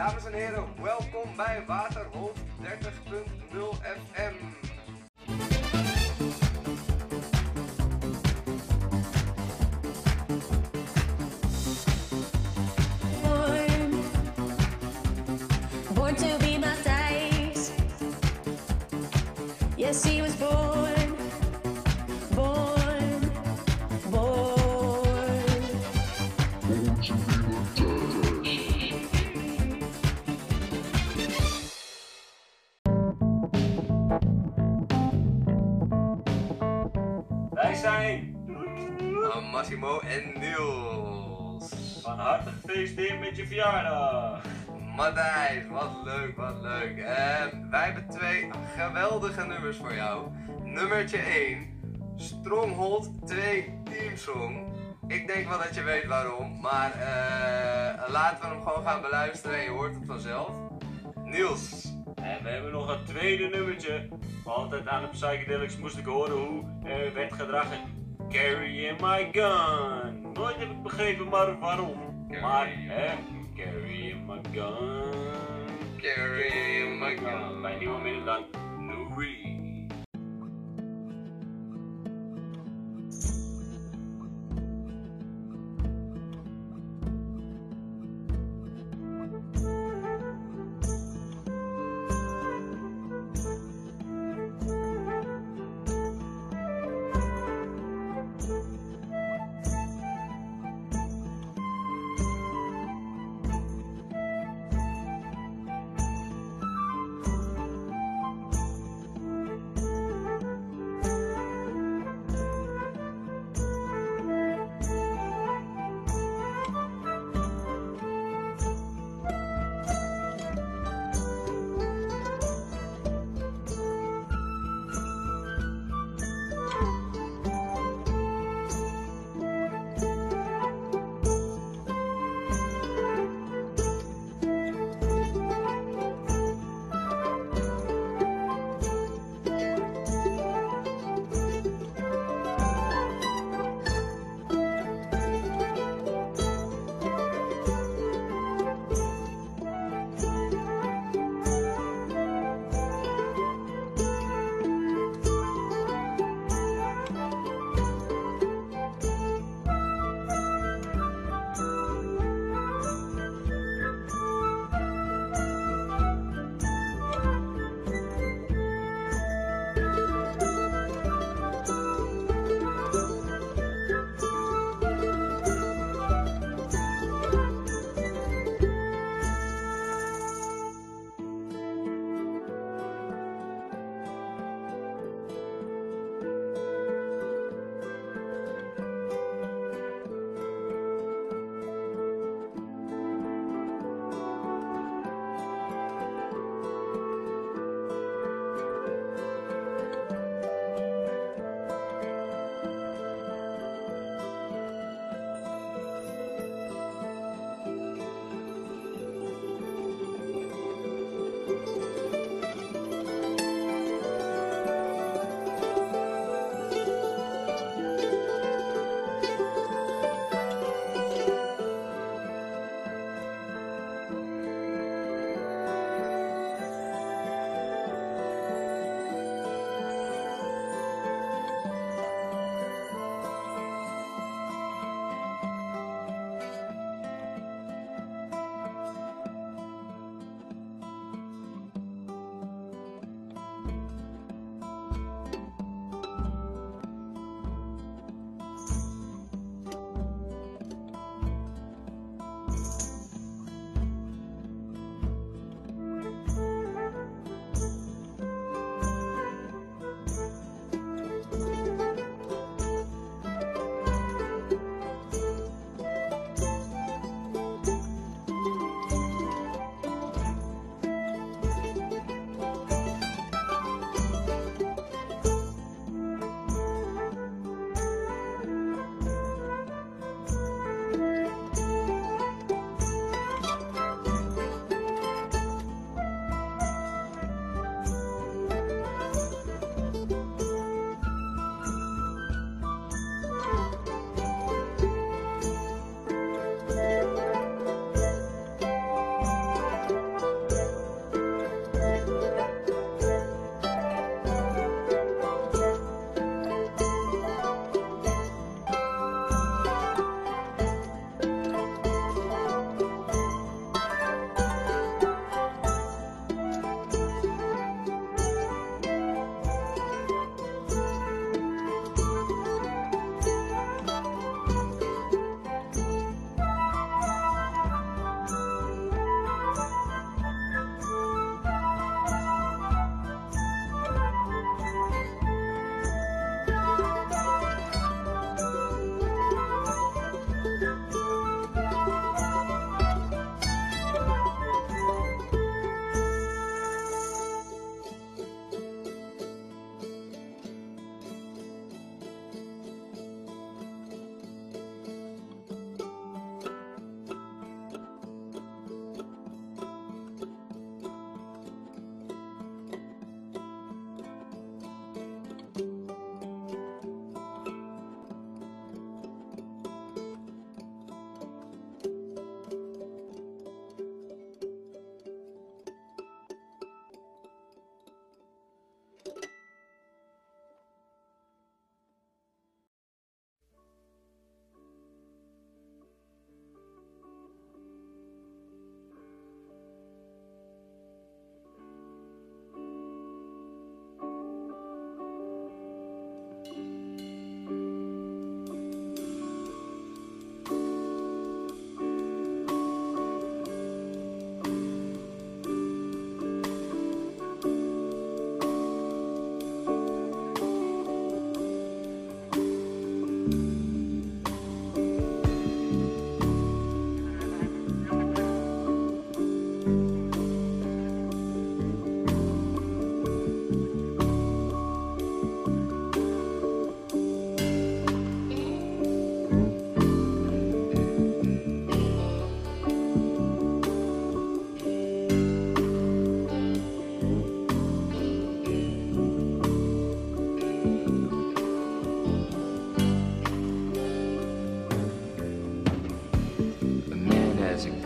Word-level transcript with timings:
Dames 0.00 0.24
en 0.24 0.32
heren, 0.32 0.64
welkom 0.82 1.36
bij 1.36 1.64
Waterhoofd 1.66 2.38
30.0 2.62 3.58
FM. 3.82 4.34
Born, 15.94 16.14
to 16.14 16.36
be 16.38 16.58
Matthijs. 16.58 17.70
Yes, 19.76 20.02
he 20.02 20.20
was 20.20 20.36
born, 20.36 20.89
Massimo 39.60 39.98
en 39.98 40.40
Niels. 40.40 42.00
van 42.02 42.18
harte 42.18 42.50
gefeliciteerd 42.50 43.20
met 43.20 43.36
je 43.36 43.46
verjaardag. 43.46 44.42
Matthijs, 44.96 45.62
wat 45.70 45.90
leuk, 46.04 46.36
wat 46.36 46.60
leuk. 46.62 46.98
En 46.98 47.70
wij 47.70 47.84
hebben 47.84 48.08
twee 48.08 48.50
geweldige 48.76 49.46
nummers 49.46 49.76
voor 49.76 49.94
jou. 49.94 50.26
Nummertje 50.64 51.16
1, 51.16 51.80
Stronghold 52.16 53.26
2 53.26 53.80
Teamsong. 53.84 54.72
Ik 55.06 55.26
denk 55.26 55.48
wel 55.48 55.58
dat 55.58 55.74
je 55.74 55.82
weet 55.82 56.06
waarom, 56.06 56.60
maar 56.60 56.92
eh, 56.92 58.10
laten 58.12 58.40
we 58.40 58.54
hem 58.54 58.62
gewoon 58.62 58.84
gaan 58.84 59.00
beluisteren 59.00 59.58
en 59.58 59.64
je 59.64 59.70
hoort 59.70 59.94
het 59.94 60.06
vanzelf. 60.06 60.50
Niels, 61.24 61.92
En 62.14 62.42
we 62.42 62.48
hebben 62.48 62.72
nog 62.72 62.88
een 62.88 63.04
tweede 63.04 63.48
nummertje. 63.48 64.08
Altijd 64.44 64.88
aan 64.88 65.02
de 65.02 65.08
psychedelics 65.08 65.76
moest 65.76 65.98
ik 65.98 66.06
horen 66.06 66.36
hoe 66.36 66.64
er 66.84 67.12
werd 67.12 67.32
gedragen. 67.32 67.99
Carrying 68.30 69.00
my 69.00 69.28
gun. 69.32 70.32
Nooit 70.34 70.56
heb 70.56 70.70
ik 70.70 70.82
begrepen 70.82 71.28
maar 71.28 71.58
waarom. 71.58 72.26
Maar, 72.40 72.68
hè, 72.76 73.16
carrying 73.56 74.26
my 74.26 74.40
gun. 74.52 75.98
carry 75.98 76.86
my 77.00 77.16
gun. 77.16 77.60
Bij 77.62 77.76
niemand 77.78 78.02
minder 78.02 78.24
dan 78.24 78.44
Louis. 78.86 79.49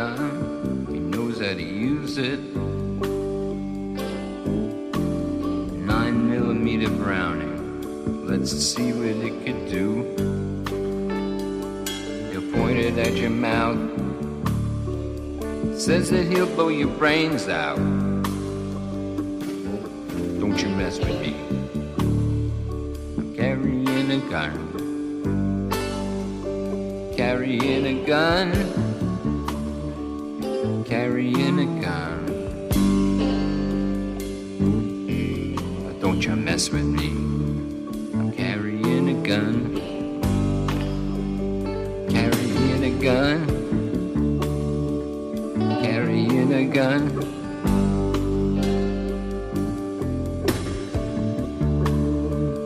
Gun. 0.00 0.86
He 0.90 0.98
knows 0.98 1.40
how 1.40 1.52
to 1.52 1.62
use 1.62 2.16
it. 2.16 2.40
Nine 5.92 6.16
millimeter 6.30 6.88
Browning. 6.88 7.56
Let's 8.26 8.50
see 8.50 8.92
what 8.94 9.16
it 9.28 9.34
could 9.44 9.62
do. 9.78 9.84
He'll 12.30 12.48
point 12.52 12.78
it 12.78 12.96
at 12.96 13.14
your 13.14 13.28
mouth. 13.48 13.78
Says 15.78 16.08
that 16.10 16.26
he'll 16.32 16.52
blow 16.54 16.68
your 16.68 16.92
brains 17.00 17.46
out. 17.48 17.76
Don't 20.40 20.58
you 20.62 20.70
mess 20.80 20.98
with 20.98 21.20
me. 21.20 21.34
I'm 23.18 23.34
carrying 23.36 24.10
a 24.18 24.20
gun. 24.30 24.56
Carrying 27.16 27.84
a 27.84 28.06
gun. 28.06 28.89
Carrying 30.90 31.58
a 31.60 31.66
gun. 31.80 32.26
Don't 36.00 36.20
you 36.24 36.34
mess 36.34 36.68
with 36.70 36.84
me. 36.84 37.10
I'm 38.12 38.32
carrying 38.32 39.08
a 39.08 39.14
gun. 39.24 39.76
Carrying 42.10 42.82
a 42.82 42.90
gun. 43.00 43.46
Carrying 45.80 46.52
a 46.52 46.64
gun. 46.64 47.08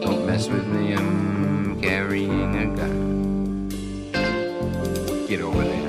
Don't 0.00 0.26
mess 0.26 0.48
with 0.48 0.66
me, 0.66 0.94
I'm 0.94 1.80
carrying 1.80 2.56
a 2.56 2.66
gun. 2.74 3.68
Get 5.28 5.40
over 5.40 5.62
there. 5.62 5.87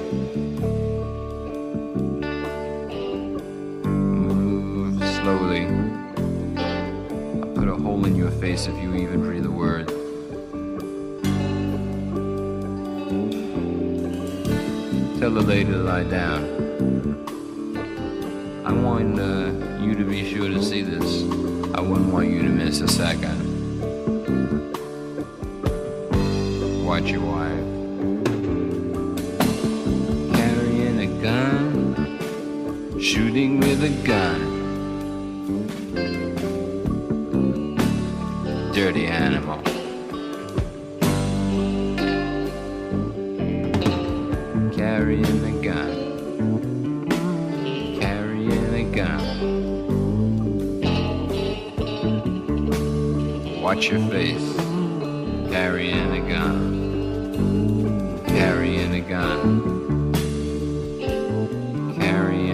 Face 8.50 8.66
if 8.66 8.82
you 8.82 8.96
even 8.96 9.22
breathe 9.22 9.46
a 9.46 9.52
word. 9.52 9.88
Tell 15.20 15.30
the 15.30 15.42
lady 15.42 15.72
to 15.72 15.78
lie 15.78 16.06
down. 16.06 16.42
I 18.66 18.72
want 18.72 19.20
uh, 19.20 19.52
you 19.84 19.94
to 19.94 20.04
be 20.04 20.28
sure 20.34 20.50
to 20.50 20.64
see 20.64 20.82
this. 20.82 21.24
I 21.76 21.82
wouldn't 21.82 22.12
want 22.12 22.30
you 22.30 22.42
to 22.42 22.50
miss 22.50 22.82
a 22.82 22.88
second. 22.88 23.38
Watch 26.84 27.12
your 27.12 27.22
wife. 27.22 27.68
Carrying 30.34 30.98
a 31.08 31.22
gun, 31.22 33.00
shooting 33.00 33.60
with 33.60 33.84
a 33.84 34.08
gun. 34.08 34.60
Dirty 38.80 39.08
animal. 39.08 39.60
Carrying 44.72 45.44
a 45.44 45.52
gun. 45.62 45.92
Carrying 48.00 48.74
a 48.74 48.84
gun. 48.96 49.22
Watch 53.62 53.90
your 53.90 54.00
face. 54.08 54.56
Carrying 55.52 56.12
a 56.14 56.22
gun. 56.30 56.60
Carrying 58.28 58.94
a 58.96 59.02
gun. 59.02 59.44
Carrying 62.00 62.50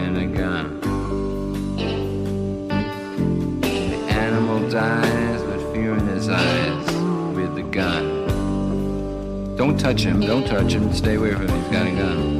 Don't 9.65 9.79
touch 9.79 10.03
him. 10.03 10.19
Don't 10.19 10.45
touch 10.45 10.73
him. 10.73 10.93
Stay 10.93 11.15
away 11.15 11.33
from 11.33 11.47
him. 11.47 11.59
He's 11.63 11.71
got 11.71 11.87
a 11.87 11.91
gun. 11.91 12.35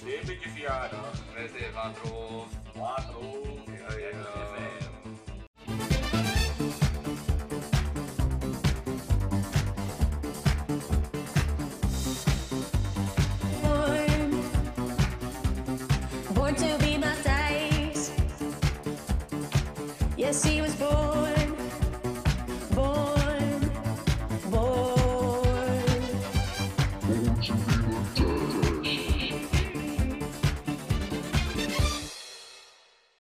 deve 0.00 0.36
desviar, 0.36 0.90
preservados, 1.32 2.48
quatro 2.72 3.63